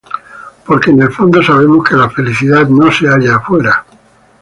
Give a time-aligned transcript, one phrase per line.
[0.65, 3.85] Porque en el fondo, sabemos, que la felicidad no se halla afuera.